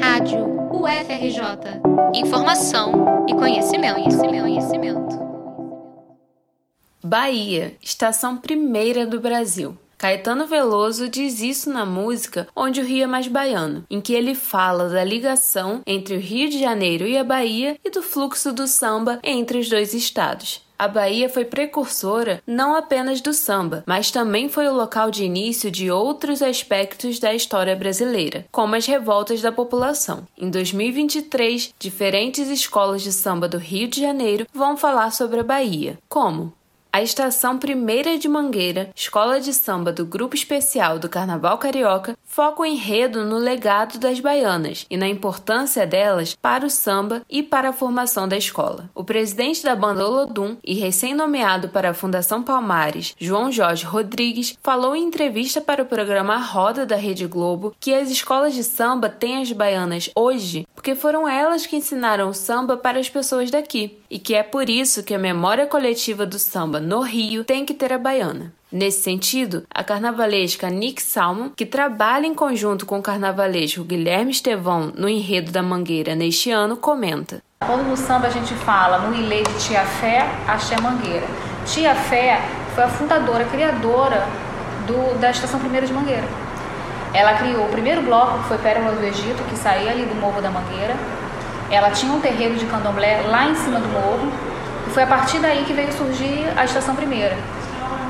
Rádio 0.00 0.46
UFRJ. 0.72 1.80
Informação 2.14 3.26
e 3.28 3.34
conhecimento, 3.34 3.94
conhecimento, 3.94 4.42
conhecimento. 4.42 5.18
Bahia, 7.02 7.76
estação 7.82 8.36
primeira 8.36 9.04
do 9.04 9.20
Brasil. 9.20 9.76
Caetano 10.02 10.48
Veloso 10.48 11.08
diz 11.08 11.40
isso 11.40 11.70
na 11.70 11.86
música 11.86 12.48
Onde 12.56 12.80
o 12.80 12.84
Rio 12.84 13.04
é 13.04 13.06
Mais 13.06 13.28
Baiano, 13.28 13.84
em 13.88 14.00
que 14.00 14.12
ele 14.12 14.34
fala 14.34 14.88
da 14.88 15.04
ligação 15.04 15.80
entre 15.86 16.16
o 16.16 16.20
Rio 16.20 16.50
de 16.50 16.58
Janeiro 16.58 17.06
e 17.06 17.16
a 17.16 17.22
Bahia 17.22 17.78
e 17.84 17.88
do 17.88 18.02
fluxo 18.02 18.52
do 18.52 18.66
samba 18.66 19.20
entre 19.22 19.60
os 19.60 19.68
dois 19.68 19.94
estados. 19.94 20.60
A 20.76 20.88
Bahia 20.88 21.28
foi 21.28 21.44
precursora 21.44 22.42
não 22.44 22.74
apenas 22.74 23.20
do 23.20 23.32
samba, 23.32 23.84
mas 23.86 24.10
também 24.10 24.48
foi 24.48 24.66
o 24.66 24.74
local 24.74 25.08
de 25.08 25.22
início 25.22 25.70
de 25.70 25.88
outros 25.88 26.42
aspectos 26.42 27.20
da 27.20 27.32
história 27.32 27.76
brasileira, 27.76 28.44
como 28.50 28.74
as 28.74 28.84
revoltas 28.84 29.40
da 29.40 29.52
população. 29.52 30.26
Em 30.36 30.50
2023, 30.50 31.72
diferentes 31.78 32.48
escolas 32.48 33.02
de 33.02 33.12
samba 33.12 33.48
do 33.48 33.56
Rio 33.56 33.86
de 33.86 34.00
Janeiro 34.00 34.48
vão 34.52 34.76
falar 34.76 35.12
sobre 35.12 35.38
a 35.38 35.44
Bahia. 35.44 35.96
Como? 36.08 36.52
A 36.94 37.00
Estação 37.00 37.56
Primeira 37.56 38.18
de 38.18 38.28
Mangueira, 38.28 38.90
escola 38.94 39.40
de 39.40 39.54
samba 39.54 39.90
do 39.90 40.04
Grupo 40.04 40.34
Especial 40.34 40.98
do 40.98 41.08
Carnaval 41.08 41.56
Carioca, 41.56 42.14
foca 42.22 42.60
o 42.60 42.66
enredo 42.66 43.24
no 43.24 43.38
legado 43.38 43.98
das 43.98 44.20
baianas 44.20 44.84
e 44.90 44.96
na 44.98 45.08
importância 45.08 45.86
delas 45.86 46.34
para 46.34 46.66
o 46.66 46.70
samba 46.70 47.22
e 47.30 47.42
para 47.42 47.70
a 47.70 47.72
formação 47.72 48.28
da 48.28 48.36
escola. 48.36 48.90
O 48.94 49.02
presidente 49.02 49.62
da 49.62 49.74
banda 49.74 50.06
Olodum 50.06 50.58
e 50.62 50.74
recém-nomeado 50.74 51.70
para 51.70 51.88
a 51.88 51.94
Fundação 51.94 52.42
Palmares, 52.42 53.14
João 53.18 53.50
Jorge 53.50 53.86
Rodrigues, 53.86 54.58
falou 54.62 54.94
em 54.94 55.04
entrevista 55.04 55.62
para 55.62 55.82
o 55.82 55.86
programa 55.86 56.36
Roda 56.36 56.84
da 56.84 56.96
Rede 56.96 57.26
Globo 57.26 57.74
que 57.80 57.94
as 57.94 58.10
escolas 58.10 58.52
de 58.52 58.62
samba 58.62 59.08
têm 59.08 59.40
as 59.40 59.50
baianas 59.50 60.10
hoje 60.14 60.66
porque 60.82 60.96
foram 60.96 61.28
elas 61.28 61.64
que 61.64 61.76
ensinaram 61.76 62.28
o 62.28 62.34
samba 62.34 62.76
para 62.76 62.98
as 62.98 63.08
pessoas 63.08 63.52
daqui 63.52 64.00
e 64.10 64.18
que 64.18 64.34
é 64.34 64.42
por 64.42 64.68
isso 64.68 65.04
que 65.04 65.14
a 65.14 65.18
memória 65.18 65.64
coletiva 65.64 66.26
do 66.26 66.40
samba 66.40 66.80
no 66.80 67.02
Rio 67.02 67.44
tem 67.44 67.64
que 67.64 67.72
ter 67.72 67.92
a 67.92 67.98
baiana. 67.98 68.52
Nesse 68.70 69.00
sentido, 69.00 69.62
a 69.72 69.84
carnavalesca 69.84 70.68
Nick 70.68 71.00
Salmon, 71.00 71.50
que 71.50 71.64
trabalha 71.64 72.26
em 72.26 72.34
conjunto 72.34 72.84
com 72.84 72.98
o 72.98 73.02
carnavalesco 73.02 73.84
Guilherme 73.84 74.32
Estevão 74.32 74.92
no 74.96 75.08
Enredo 75.08 75.52
da 75.52 75.62
Mangueira 75.62 76.16
neste 76.16 76.50
ano, 76.50 76.76
comenta. 76.76 77.40
Quando 77.64 77.88
no 77.88 77.96
samba 77.96 78.26
a 78.26 78.30
gente 78.30 78.52
fala 78.52 78.98
no 79.06 79.14
ilê 79.14 79.44
de 79.44 79.64
Tia 79.64 79.84
Fé, 79.84 80.28
Axé 80.48 80.80
Mangueira. 80.80 81.28
Tia 81.64 81.94
Fé 81.94 82.40
foi 82.74 82.82
a 82.82 82.88
fundadora, 82.88 83.44
criadora 83.44 84.26
do, 84.88 85.16
da 85.20 85.30
Estação 85.30 85.60
Primeira 85.60 85.86
de 85.86 85.92
Mangueira. 85.92 86.26
Ela 87.14 87.34
criou 87.34 87.64
o 87.64 87.68
primeiro 87.68 88.02
bloco, 88.02 88.38
que 88.38 88.44
foi 88.48 88.58
Pérola 88.58 88.92
do 88.92 89.04
Egito, 89.04 89.42
que 89.44 89.56
saía 89.56 89.90
ali 89.90 90.04
do 90.04 90.14
Morro 90.14 90.40
da 90.40 90.50
Mangueira. 90.50 90.94
Ela 91.70 91.90
tinha 91.90 92.12
um 92.12 92.20
terreiro 92.20 92.54
de 92.54 92.64
candomblé 92.66 93.22
lá 93.26 93.46
em 93.48 93.54
cima 93.54 93.78
do 93.78 93.88
morro. 93.88 94.32
E 94.86 94.90
foi 94.90 95.02
a 95.02 95.06
partir 95.06 95.38
daí 95.38 95.64
que 95.64 95.72
veio 95.72 95.92
surgir 95.92 96.46
a 96.56 96.64
Estação 96.64 96.94
Primeira. 96.94 97.36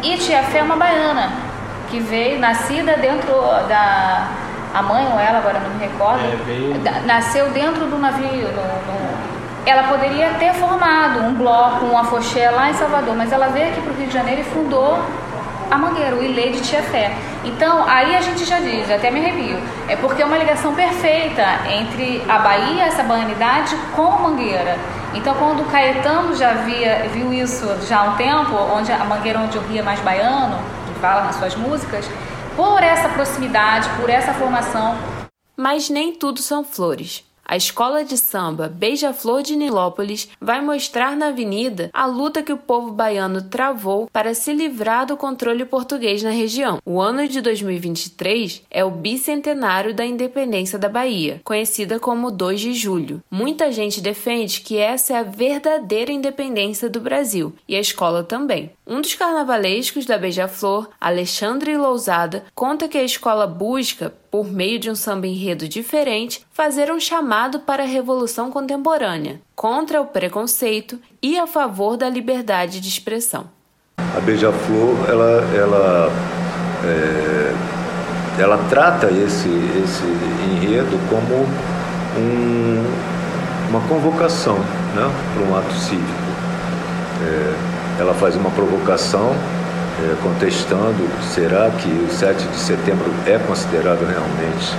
E 0.03 0.17
Tia 0.19 0.43
Fé 0.43 0.59
é 0.59 0.63
uma 0.63 0.77
baiana, 0.77 1.31
que 1.91 2.01
veio, 2.01 2.39
nascida 2.39 2.97
dentro 2.97 3.33
da. 3.69 4.29
A 4.75 4.81
mãe 4.83 5.07
ou 5.13 5.21
ela, 5.21 5.39
agora 5.39 5.61
não 5.61 5.69
me 5.69 5.85
recordo, 5.85 6.25
é, 6.25 6.37
veio... 6.47 6.81
nasceu 7.05 7.51
dentro 7.51 7.87
do 7.87 7.99
navio. 7.99 8.49
No, 8.49 8.63
no... 8.63 9.13
Ela 9.67 9.83
poderia 9.83 10.31
ter 10.39 10.55
formado 10.55 11.21
um 11.21 11.35
bloco, 11.35 11.85
um 11.85 11.97
afoxé 11.99 12.51
lá 12.51 12.71
em 12.71 12.75
Salvador, 12.75 13.15
mas 13.15 13.31
ela 13.31 13.49
veio 13.49 13.69
aqui 13.69 13.81
para 13.83 13.93
o 13.93 13.97
Rio 13.97 14.07
de 14.07 14.15
Janeiro 14.15 14.41
e 14.41 14.45
fundou 14.45 14.99
a 15.71 15.79
Mangueira, 15.79 16.17
o 16.17 16.23
Ilê 16.23 16.51
de 16.51 16.61
Tia 16.61 16.83
Fé. 16.83 17.13
Então, 17.45 17.85
aí 17.89 18.15
a 18.15 18.21
gente 18.21 18.45
já 18.45 18.61
diz, 18.61 18.91
até 18.91 19.11
me 19.11 19.21
arrepio, 19.21 19.59
é 19.89 19.97
porque 19.97 20.23
é 20.23 20.25
uma 20.25 20.39
ligação 20.39 20.75
perfeita 20.75 21.45
entre 21.69 22.23
a 22.29 22.39
Bahia, 22.39 22.85
essa 22.85 23.03
baianidade, 23.03 23.77
com 23.95 24.07
a 24.07 24.19
Mangueira. 24.19 24.79
Então, 25.15 25.35
quando 25.35 25.63
o 25.63 25.65
Caetano 25.67 26.35
já 26.35 26.53
via, 26.53 27.09
viu 27.13 27.33
isso 27.33 27.67
já 27.87 28.01
há 28.01 28.03
um 28.05 28.17
tempo, 28.17 28.55
onde 28.55 28.93
a 28.93 29.05
Mangueira 29.05 29.41
onde 29.41 29.59
o 29.59 29.61
rio 29.63 29.81
é 29.81 29.83
mais 29.83 30.01
baiano, 30.01 30.59
que 30.87 31.01
fala 31.01 31.25
nas 31.25 31.37
suas 31.37 31.55
músicas, 31.57 32.09
por 32.57 32.83
essa 32.83 33.09
proximidade, 33.09 33.89
por 34.01 34.09
essa 34.09 34.33
formação. 34.35 34.97
Mas 35.57 35.91
nem 35.91 36.13
tudo 36.15 36.41
são 36.41 36.65
flores. 36.65 37.25
A 37.45 37.57
escola 37.57 38.05
de 38.05 38.17
samba 38.17 38.69
Beija-Flor 38.69 39.43
de 39.43 39.57
Nilópolis 39.57 40.29
vai 40.41 40.61
mostrar 40.61 41.17
na 41.17 41.29
avenida 41.29 41.91
a 41.93 42.07
luta 42.07 42.43
que 42.43 42.53
o 42.53 42.57
povo 42.57 42.93
baiano 42.93 43.43
travou 43.43 44.09
para 44.13 44.33
se 44.33 44.53
livrar 44.53 45.07
do 45.07 45.17
controle 45.17 45.65
português 45.65 46.23
na 46.23 46.31
região. 46.31 46.81
O 46.87 47.01
ano 47.01 47.27
de 47.27 47.41
2023 47.41 48.63
é 48.71 48.85
o 48.85 48.91
bicentenário 48.91 49.93
da 49.93 50.07
independência 50.07 50.79
da 50.79 50.89
Bahia, 50.89 51.41
conhecida 51.45 51.99
como 51.99 52.31
2 52.31 52.61
de 52.61 52.75
julho. 52.75 53.23
Muita 53.31 53.73
gente 53.73 54.01
defende 54.01 54.61
que 54.61 54.79
essa 54.79 55.15
é 55.15 55.17
a 55.19 55.23
verdadeira 55.23 56.13
independência 56.13 56.89
do 56.89 57.01
Brasil, 57.01 57.53
e 57.69 57.77
a 57.77 57.81
escola 57.81 58.23
também. 58.23 58.71
Um 58.85 59.01
dos 59.01 59.15
carnavalescos 59.15 60.05
da 60.05 60.19
Beija-Flor, 60.19 60.89
Alexandre 61.01 61.77
Lousada, 61.77 62.43
conta 62.53 62.89
que 62.89 62.99
a 62.99 63.05
escola 63.05 63.47
busca, 63.47 64.13
por 64.29 64.45
meio 64.51 64.77
de 64.77 64.91
um 64.91 64.97
samba 64.97 65.29
enredo 65.29 65.69
diferente, 65.69 66.45
fazer 66.53 66.91
um 66.91 66.99
chamado 66.99 67.61
para 67.61 67.85
a 67.85 67.87
revolução 67.87 68.51
contemporânea, 68.51 69.41
contra 69.55 70.01
o 70.01 70.07
preconceito 70.07 70.99
e 71.23 71.39
a 71.39 71.47
favor 71.47 71.97
da 71.97 72.11
liberdade 72.11 72.81
de 72.81 72.89
expressão. 72.89 73.47
A 73.99 74.21
Beija-Flor, 74.21 75.09
ela, 75.09 75.45
ela, 75.57 76.11
é, 76.85 78.43
ela 78.43 78.59
trata 78.69 79.07
esse, 79.13 79.49
esse 79.49 80.03
enredo 80.57 80.99
como 81.09 81.47
um, 82.19 82.85
uma 83.71 83.81
convocação 83.89 84.59
né, 84.59 85.09
para 85.35 85.45
um 85.45 85.57
ato 85.57 85.73
cívico. 85.73 86.33
É, 87.23 87.72
ela 87.99 88.15
faz 88.15 88.37
uma 88.37 88.51
provocação 88.51 89.35
é, 90.01 90.17
contestando 90.23 91.09
será 91.35 91.71
que 91.71 91.89
o 91.89 92.11
7 92.11 92.49
de 92.49 92.57
setembro 92.57 93.13
é 93.27 93.39
considerado 93.39 94.01
realmente 94.07 94.75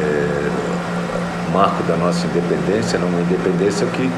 é, 0.00 1.52
marco 1.52 1.82
da 1.84 1.96
nossa 1.96 2.26
independência, 2.26 2.98
não 2.98 3.08
uma 3.08 3.20
independência 3.20 3.86
que 3.86 4.10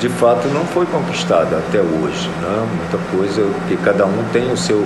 de 0.00 0.08
fato 0.08 0.46
não 0.48 0.64
foi 0.64 0.86
conquistada 0.86 1.58
até 1.58 1.80
hoje. 1.80 2.28
Né? 2.40 2.68
Muita 2.76 2.98
coisa 3.10 3.42
que 3.66 3.76
cada 3.78 4.06
um 4.06 4.24
tem 4.32 4.50
o 4.50 4.56
seu, 4.56 4.84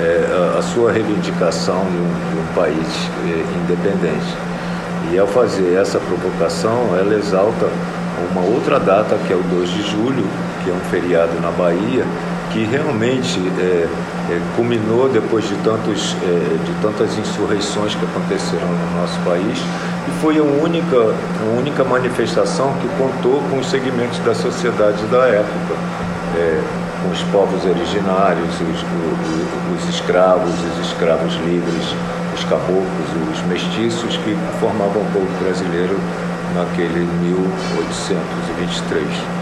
é, 0.00 0.56
a 0.58 0.62
sua 0.62 0.92
reivindicação 0.92 1.84
de 1.84 1.96
um, 1.96 2.30
de 2.30 2.38
um 2.38 2.54
país 2.54 3.10
é, 3.26 3.44
independente. 3.64 4.36
E 5.12 5.18
ao 5.18 5.26
fazer 5.26 5.74
essa 5.74 5.98
provocação, 5.98 6.96
ela 6.96 7.14
exalta 7.14 7.66
uma 8.30 8.40
outra 8.42 8.78
data, 8.78 9.16
que 9.26 9.32
é 9.32 9.36
o 9.36 9.42
2 9.42 9.68
de 9.68 9.82
julho, 9.82 10.24
que 10.62 10.70
é 10.70 10.72
um 10.72 10.80
feriado 10.90 11.32
na 11.40 11.50
Bahia, 11.50 12.04
que 12.52 12.64
realmente 12.64 13.40
é, 13.58 13.88
é, 14.30 14.40
culminou 14.54 15.08
depois 15.08 15.48
de, 15.48 15.56
tantos, 15.56 16.14
é, 16.22 16.58
de 16.64 16.72
tantas 16.82 17.18
insurreições 17.18 17.92
que 17.94 18.04
aconteceram 18.04 18.68
no 18.68 19.00
nosso 19.00 19.18
país 19.20 19.58
e 20.06 20.10
foi 20.20 20.38
a 20.38 20.42
única, 20.42 20.96
a 20.96 21.58
única 21.58 21.82
manifestação 21.82 22.74
que 22.74 22.86
contou 22.98 23.42
com 23.48 23.58
os 23.58 23.66
segmentos 23.66 24.18
da 24.18 24.34
sociedade 24.34 25.02
da 25.06 25.26
época, 25.28 25.74
é, 26.36 26.60
com 27.02 27.08
os 27.10 27.22
povos 27.32 27.64
originários, 27.64 28.60
os, 28.60 28.82
os, 28.82 29.82
os 29.82 29.88
escravos, 29.94 30.52
os 30.52 30.78
escravos 30.86 31.32
livres, 31.46 31.94
os 32.34 32.44
caboclos, 32.44 33.08
os 33.32 33.40
mestiços 33.46 34.18
que 34.18 34.36
formavam 34.60 35.00
o 35.02 35.06
povo 35.12 35.30
brasileiro 35.42 35.98
naquele 36.54 37.08
1823. 37.22 39.41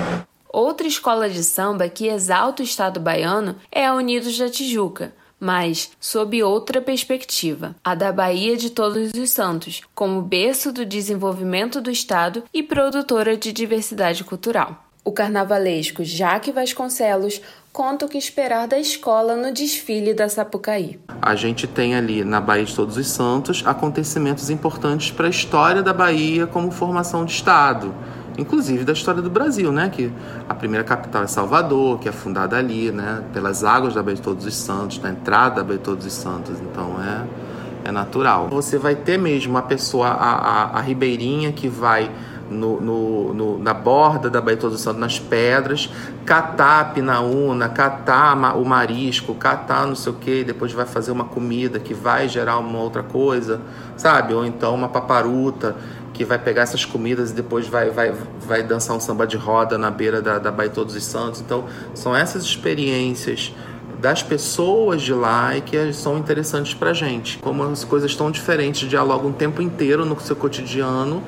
Outra 0.53 0.89
escola 0.89 1.31
de 1.31 1.45
samba 1.45 1.89
que 1.89 2.09
exalta 2.09 2.61
o 2.61 2.65
estado 2.65 2.99
baiano 2.99 3.55
é 3.71 3.87
a 3.87 3.95
Unidos 3.95 4.37
da 4.37 4.51
Tijuca, 4.51 5.13
mas 5.39 5.93
sob 6.01 6.43
outra 6.43 6.81
perspectiva, 6.81 7.77
a 7.85 7.95
da 7.95 8.11
Bahia 8.11 8.57
de 8.57 8.69
Todos 8.69 9.13
os 9.15 9.31
Santos, 9.31 9.83
como 9.95 10.21
berço 10.21 10.73
do 10.73 10.85
desenvolvimento 10.85 11.81
do 11.81 11.89
estado 11.89 12.43
e 12.53 12.65
produtora 12.65 13.37
de 13.37 13.53
diversidade 13.53 14.25
cultural. 14.25 14.85
O 15.05 15.13
carnavalesco 15.13 16.03
Jaque 16.03 16.51
Vasconcelos 16.51 17.41
conta 17.73 18.05
o 18.05 18.09
que 18.09 18.19
esperar 18.19 18.67
da 18.67 18.79
escola 18.79 19.37
no 19.37 19.53
desfile 19.53 20.13
da 20.13 20.29
Sapucaí. 20.29 20.99
A 21.23 21.37
gente 21.37 21.69
tem 21.69 21.95
ali 21.95 22.25
na 22.25 22.41
Bahia 22.41 22.65
de 22.65 22.75
Todos 22.75 22.97
os 22.97 23.07
Santos 23.07 23.63
acontecimentos 23.65 24.51
importantes 24.51 25.13
para 25.13 25.29
a 25.29 25.31
história 25.31 25.81
da 25.81 25.93
Bahia 25.93 26.49
como 26.49 26.73
formação 26.73 27.25
de 27.25 27.33
estado 27.33 27.95
inclusive 28.41 28.85
da 28.85 28.93
história 28.93 29.21
do 29.21 29.31
Brasil, 29.31 29.71
né? 29.71 29.91
Que 29.91 30.11
a 30.49 30.55
primeira 30.55 30.83
capital 30.83 31.23
é 31.23 31.27
Salvador, 31.27 31.99
que 31.99 32.09
é 32.09 32.13
fundada 32.13 32.57
ali, 32.57 32.91
né? 32.91 33.23
Pelas 33.33 33.63
águas 33.63 33.95
da 33.95 34.03
Baía 34.03 34.17
de 34.17 34.23
Todos 34.23 34.47
os 34.47 34.57
Santos, 34.57 34.99
na 35.01 35.11
entrada 35.11 35.57
da 35.57 35.65
Baía 35.65 35.79
de 35.79 35.85
Todos 35.85 36.07
os 36.07 36.13
Santos. 36.13 36.59
Então 36.61 36.97
é, 37.03 37.89
é 37.89 37.93
natural. 37.93 38.49
Você 38.49 38.79
vai 38.79 38.95
ter 38.95 39.19
mesmo 39.19 39.57
a 39.59 39.63
pessoa, 39.63 40.09
a, 40.09 40.33
a, 40.33 40.79
a 40.79 40.81
ribeirinha 40.81 41.53
que 41.53 41.69
vai 41.69 42.11
no, 42.51 42.81
no, 42.81 43.35
no, 43.35 43.59
na 43.59 43.73
borda 43.73 44.29
da 44.29 44.41
Baía 44.41 44.57
Todos 44.57 44.77
os 44.77 44.83
Santos, 44.83 45.01
nas 45.01 45.19
pedras, 45.19 45.89
catar 46.25 46.81
a 46.81 46.85
pinaúna, 46.87 47.69
catar 47.69 48.57
o 48.57 48.65
marisco, 48.65 49.35
catar 49.35 49.87
não 49.87 49.95
sei 49.95 50.13
o 50.13 50.17
que, 50.17 50.45
depois 50.45 50.73
vai 50.73 50.87
fazer 50.87 51.13
uma 51.13 51.25
comida 51.25 51.79
que 51.79 51.95
vai 51.95 52.29
gerar 52.29 52.59
uma 52.59 52.79
outra 52.81 53.03
coisa, 53.03 53.61
sabe? 53.97 54.35
Ou 54.35 54.45
então 54.45 54.75
uma 54.75 54.89
paparuta 54.89 55.77
que 56.13 56.25
vai 56.25 56.39
pegar 56.39 56.63
essas 56.63 56.85
comidas 56.85 57.31
e 57.31 57.35
depois 57.35 57.67
vai, 57.67 57.91
vai, 57.91 58.13
vai 58.47 58.63
dançar 58.63 58.97
um 58.97 59.01
samba 59.01 59.27
de 59.27 59.37
roda 59.37 59.79
na 59.79 59.91
beira 59.91 60.21
da, 60.21 60.39
da 60.39 60.51
Baía 60.51 60.71
Todos 60.71 60.95
os 60.95 61.05
Santos. 61.05 61.41
Então, 61.41 61.65
são 61.95 62.15
essas 62.15 62.45
experiências 62.45 63.53
das 64.01 64.23
pessoas 64.23 65.03
de 65.03 65.13
lá 65.13 65.57
e 65.57 65.61
que 65.61 65.93
são 65.93 66.19
interessantes 66.19 66.75
para 66.75 66.93
gente. 66.93 67.39
Como 67.39 67.63
as 67.65 67.85
coisas 67.85 68.15
tão 68.17 68.31
diferentes 68.31 68.89
dialogam 68.89 69.31
o 69.31 69.33
tempo 69.33 69.61
inteiro 69.61 70.05
no 70.05 70.19
seu 70.21 70.35
cotidiano 70.35 71.23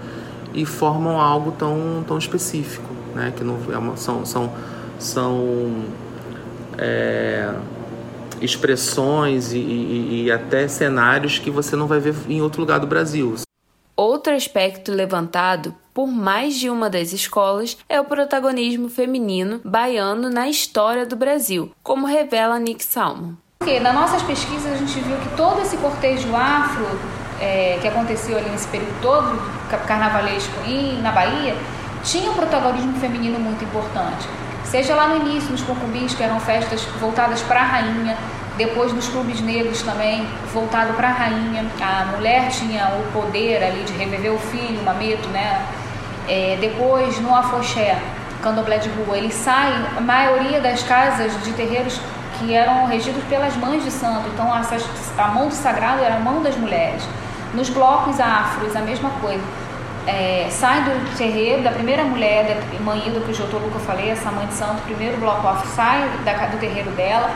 e 0.55 0.65
formam 0.65 1.21
algo 1.21 1.53
tão, 1.53 2.03
tão 2.07 2.19
específico, 2.19 2.89
né? 3.15 3.33
Que 3.37 3.45
não, 3.45 3.59
é 3.71 3.79
uma, 3.79 3.97
são, 3.97 4.25
são, 4.25 4.53
são 4.99 5.85
é, 6.79 7.53
expressões 8.41 9.53
e, 9.53 9.59
e, 9.59 10.25
e 10.25 10.33
até 10.33 10.67
cenários 10.67 11.39
que 11.39 11.51
você 11.51 11.77
não 11.77 11.87
vai 11.87 12.01
ver 12.01 12.15
em 12.29 12.41
outro 12.41 12.61
lugar 12.61 12.81
do 12.81 12.87
Brasil. 12.87 13.35
Outro 13.97 14.35
aspecto 14.35 14.91
levantado 14.91 15.75
por 15.93 16.09
mais 16.09 16.57
de 16.57 16.71
uma 16.71 16.89
das 16.89 17.13
escolas 17.13 17.77
é 17.89 18.01
o 18.01 18.05
protagonismo 18.05 18.89
feminino 18.89 19.61
baiano 19.63 20.31
na 20.31 20.49
história 20.49 21.05
do 21.05 21.15
Brasil, 21.15 21.71
como 21.83 22.07
revela 22.07 22.59
Nick. 22.59 22.85
Porque 23.59 23.79
nas 23.79 23.95
nossas 23.95 24.23
pesquisas 24.23 24.73
a 24.73 24.77
gente 24.77 24.99
viu 25.01 25.17
que 25.19 25.37
todo 25.37 25.61
esse 25.61 25.77
cortejo 25.77 26.35
afro 26.35 26.87
é, 27.41 27.79
que 27.81 27.87
aconteceu 27.87 28.39
ali 28.39 28.49
nesse 28.49 28.67
período 28.69 29.01
todo 29.03 29.63
carnavalesco 29.87 30.53
e 30.67 30.99
na 31.03 31.13
Bahia 31.13 31.55
tinha 32.03 32.31
um 32.31 32.35
protagonismo 32.35 32.99
feminino 32.99 33.39
muito 33.39 33.63
importante. 33.63 34.27
Seja 34.65 34.95
lá 34.95 35.09
no 35.09 35.29
início, 35.29 35.51
nos 35.51 35.63
concubins, 35.63 36.15
que 36.15 36.23
eram 36.23 36.41
festas 36.41 36.83
voltadas 36.99 37.43
para 37.43 37.61
a 37.61 37.65
rainha, 37.65 38.17
depois 38.57 38.93
nos 38.93 39.09
clubes 39.09 39.41
negros 39.41 39.83
também, 39.83 40.27
voltado 40.53 40.93
para 40.95 41.09
a 41.09 41.13
rainha. 41.13 41.65
A 41.81 42.05
mulher 42.17 42.49
tinha 42.51 42.89
o 42.89 43.13
poder 43.13 43.63
ali 43.63 43.83
de 43.85 43.93
reviver 43.95 44.33
o 44.33 44.39
filho, 44.39 44.81
o 44.81 44.85
mameto, 44.85 45.29
né? 45.29 45.65
É, 46.29 46.57
depois 46.61 47.19
no 47.21 47.35
afoxé, 47.35 47.99
candomblé 48.43 48.79
de 48.79 48.89
rua, 48.91 49.17
ele 49.17 49.33
sai, 49.33 49.73
a 49.97 50.01
maioria 50.01 50.61
das 50.61 50.83
casas 50.83 51.33
de 51.43 51.53
terreiros 51.53 52.01
que 52.39 52.55
eram 52.55 52.87
regidos 52.87 53.23
pelas 53.25 53.57
mães 53.57 53.85
de 53.85 53.91
santo, 53.91 54.29
então 54.33 54.53
a 54.53 55.29
mão 55.29 55.49
do 55.49 55.55
sagrado 55.55 56.03
era 56.03 56.17
a 56.17 56.21
mão 56.21 56.43
das 56.43 56.57
mulheres. 56.57 57.03
Nos 57.55 57.69
blocos 57.69 58.19
afros, 58.21 58.75
a 58.75 58.81
mesma 58.81 59.11
coisa. 59.21 59.43
É, 60.07 60.49
sai 60.51 60.83
do 60.83 61.17
terreiro, 61.17 61.63
da 61.63 61.71
primeira 61.71 62.03
mulher, 62.03 62.45
da 62.45 62.81
mãe 62.85 63.07
Ilda, 63.07 63.21
que 63.21 63.31
o 63.31 63.35
Jotô 63.35 63.59
Luca 63.59 63.79
falei, 63.81 64.11
essa 64.11 64.31
mãe 64.33 64.47
de 64.47 64.55
santo, 64.55 64.83
primeiro 64.83 65.17
bloco 65.19 65.47
afro, 65.47 65.69
sai 65.69 66.11
da, 66.25 66.33
do 66.47 66.59
terreiro 66.59 66.91
dela, 66.93 67.31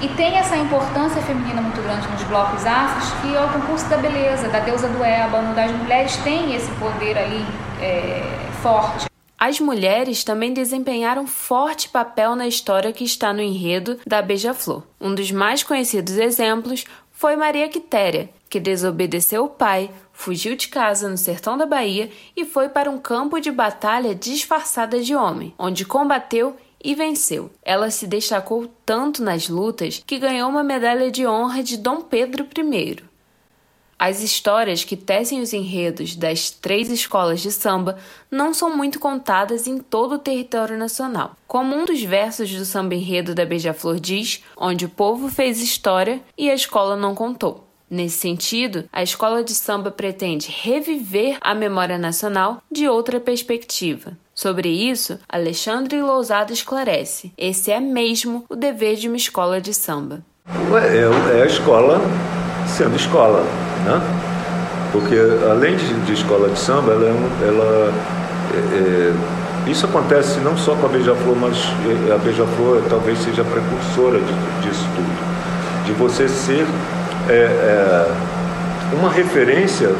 e 0.00 0.08
tem 0.08 0.36
essa 0.36 0.56
importância 0.56 1.20
feminina 1.22 1.60
muito 1.60 1.82
grande 1.82 2.06
nos 2.08 2.22
blocos 2.24 2.64
afros, 2.64 3.10
que 3.20 3.34
é 3.34 3.44
o 3.44 3.52
concurso 3.52 3.88
da 3.88 3.96
beleza, 3.96 4.48
da 4.48 4.60
deusa 4.60 4.88
do 4.88 5.02
ébano, 5.02 5.54
das 5.54 5.72
mulheres 5.72 6.16
têm 6.18 6.54
esse 6.54 6.70
poder 6.72 7.18
ali 7.18 7.44
é, 7.80 8.22
forte. 8.62 9.06
As 9.36 9.60
mulheres 9.60 10.24
também 10.24 10.52
desempenharam 10.52 11.26
forte 11.26 11.88
papel 11.88 12.34
na 12.34 12.46
história 12.46 12.92
que 12.92 13.04
está 13.04 13.32
no 13.32 13.40
enredo 13.40 13.98
da 14.06 14.20
Beija-Flor. 14.20 14.82
Um 15.00 15.14
dos 15.14 15.30
mais 15.30 15.62
conhecidos 15.62 16.16
exemplos 16.16 16.84
foi 17.12 17.36
Maria 17.36 17.68
Quitéria, 17.68 18.30
que 18.48 18.58
desobedeceu 18.60 19.44
o 19.44 19.48
pai, 19.48 19.90
fugiu 20.12 20.56
de 20.56 20.68
casa 20.68 21.08
no 21.08 21.16
sertão 21.16 21.56
da 21.56 21.66
Bahia 21.66 22.10
e 22.36 22.44
foi 22.44 22.68
para 22.68 22.90
um 22.90 22.98
campo 22.98 23.40
de 23.40 23.50
batalha 23.50 24.14
disfarçada 24.14 25.00
de 25.00 25.14
homem, 25.14 25.54
onde 25.58 25.84
combateu 25.84 26.56
e 26.82 26.94
venceu. 26.94 27.50
Ela 27.62 27.90
se 27.90 28.06
destacou 28.06 28.70
tanto 28.84 29.22
nas 29.22 29.48
lutas 29.48 30.02
que 30.06 30.18
ganhou 30.18 30.48
uma 30.48 30.62
medalha 30.62 31.10
de 31.10 31.26
honra 31.26 31.62
de 31.62 31.76
Dom 31.76 32.02
Pedro 32.02 32.46
I. 32.56 33.08
As 33.98 34.22
histórias 34.22 34.84
que 34.84 34.96
tecem 34.96 35.40
os 35.40 35.52
enredos 35.52 36.14
das 36.14 36.50
três 36.50 36.88
escolas 36.88 37.40
de 37.40 37.50
samba 37.50 37.98
não 38.30 38.54
são 38.54 38.76
muito 38.76 39.00
contadas 39.00 39.66
em 39.66 39.78
todo 39.78 40.14
o 40.14 40.18
território 40.18 40.78
nacional. 40.78 41.34
Como 41.48 41.74
um 41.74 41.84
dos 41.84 42.00
versos 42.00 42.54
do 42.54 42.64
samba 42.64 42.94
enredo 42.94 43.34
da 43.34 43.44
Beija-Flor 43.44 43.98
diz, 43.98 44.44
onde 44.56 44.84
o 44.84 44.88
povo 44.88 45.28
fez 45.28 45.60
história 45.60 46.22
e 46.36 46.48
a 46.48 46.54
escola 46.54 46.96
não 46.96 47.12
contou. 47.12 47.64
Nesse 47.90 48.18
sentido, 48.18 48.88
a 48.92 49.02
escola 49.02 49.42
de 49.42 49.54
samba 49.54 49.90
pretende 49.90 50.48
reviver 50.48 51.38
a 51.40 51.54
memória 51.54 51.98
nacional 51.98 52.62
de 52.70 52.86
outra 52.86 53.18
perspectiva. 53.18 54.16
Sobre 54.38 54.68
isso, 54.68 55.18
Alexandre 55.28 56.00
Lousada 56.00 56.52
esclarece: 56.52 57.32
esse 57.36 57.72
é 57.72 57.80
mesmo 57.80 58.44
o 58.48 58.54
dever 58.54 58.94
de 58.94 59.08
uma 59.08 59.16
escola 59.16 59.60
de 59.60 59.74
samba. 59.74 60.20
É, 60.46 61.38
é 61.40 61.42
a 61.42 61.44
escola 61.44 62.00
sendo 62.64 62.94
escola, 62.94 63.42
né? 63.84 64.00
Porque 64.92 65.16
além 65.50 65.76
de, 65.76 65.92
de 66.06 66.12
escola 66.12 66.48
de 66.50 66.56
samba, 66.56 66.92
ela, 66.92 67.06
é 67.06 67.48
ela 67.48 67.92
é, 68.54 69.10
é, 69.66 69.70
isso 69.72 69.86
acontece 69.86 70.38
não 70.38 70.56
só 70.56 70.76
com 70.76 70.86
a 70.86 70.88
Beija-Flor, 70.88 71.34
mas 71.34 71.56
é, 72.08 72.14
a 72.14 72.18
Beija-Flor 72.18 72.80
talvez 72.88 73.18
seja 73.18 73.42
precursora 73.42 74.20
de, 74.20 74.68
disso 74.68 74.86
tudo, 74.94 75.84
de 75.84 75.92
você 75.94 76.28
ser 76.28 76.64
é, 77.28 77.32
é, 77.32 78.94
uma 79.00 79.10
referência 79.10 79.92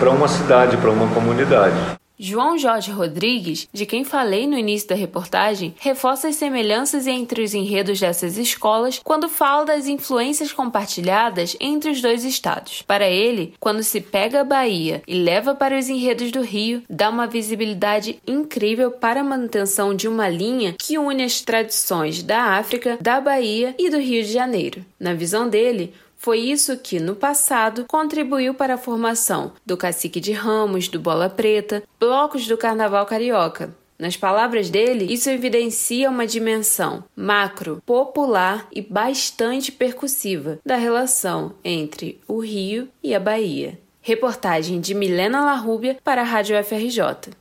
para 0.00 0.08
uma 0.08 0.28
cidade, 0.28 0.78
para 0.78 0.90
uma 0.90 1.08
comunidade. 1.08 1.76
João 2.18 2.56
Jorge 2.56 2.92
Rodrigues, 2.92 3.68
de 3.72 3.84
quem 3.84 4.04
falei 4.04 4.46
no 4.46 4.56
início 4.56 4.88
da 4.88 4.94
reportagem, 4.94 5.74
reforça 5.80 6.28
as 6.28 6.36
semelhanças 6.36 7.08
entre 7.08 7.42
os 7.42 7.54
enredos 7.54 7.98
dessas 7.98 8.38
escolas 8.38 9.00
quando 9.02 9.28
fala 9.28 9.64
das 9.64 9.88
influências 9.88 10.52
compartilhadas 10.52 11.56
entre 11.60 11.90
os 11.90 12.00
dois 12.00 12.24
estados. 12.24 12.82
Para 12.82 13.08
ele, 13.08 13.54
quando 13.58 13.82
se 13.82 14.00
pega 14.00 14.42
a 14.42 14.44
Bahia 14.44 15.02
e 15.08 15.14
leva 15.14 15.56
para 15.56 15.76
os 15.76 15.88
enredos 15.88 16.30
do 16.30 16.40
Rio, 16.40 16.82
dá 16.88 17.10
uma 17.10 17.26
visibilidade 17.26 18.20
incrível 18.26 18.92
para 18.92 19.20
a 19.20 19.24
manutenção 19.24 19.92
de 19.92 20.06
uma 20.06 20.28
linha 20.28 20.76
que 20.78 20.96
une 20.96 21.24
as 21.24 21.40
tradições 21.40 22.22
da 22.22 22.40
África, 22.58 22.96
da 23.00 23.20
Bahia 23.20 23.74
e 23.76 23.90
do 23.90 23.98
Rio 23.98 24.22
de 24.22 24.32
Janeiro. 24.32 24.84
Na 25.00 25.14
visão 25.14 25.48
dele, 25.48 25.92
foi 26.24 26.38
isso 26.38 26.78
que, 26.78 26.98
no 26.98 27.14
passado, 27.14 27.84
contribuiu 27.86 28.54
para 28.54 28.76
a 28.76 28.78
formação 28.78 29.52
do 29.66 29.76
Cacique 29.76 30.18
de 30.18 30.32
Ramos, 30.32 30.88
do 30.88 30.98
Bola 30.98 31.28
Preta, 31.28 31.82
blocos 32.00 32.46
do 32.46 32.56
Carnaval 32.56 33.04
Carioca. 33.04 33.76
Nas 33.98 34.16
palavras 34.16 34.70
dele, 34.70 35.04
isso 35.12 35.28
evidencia 35.28 36.08
uma 36.08 36.26
dimensão 36.26 37.04
macro, 37.14 37.82
popular 37.84 38.66
e 38.72 38.80
bastante 38.80 39.70
percussiva 39.70 40.58
da 40.64 40.76
relação 40.76 41.52
entre 41.62 42.18
o 42.26 42.38
Rio 42.38 42.88
e 43.02 43.14
a 43.14 43.20
Bahia. 43.20 43.78
Reportagem 44.00 44.80
de 44.80 44.94
Milena 44.94 45.44
Larrúbia 45.44 45.98
para 46.02 46.22
a 46.22 46.24
Rádio 46.24 46.56
FRJ. 46.64 47.34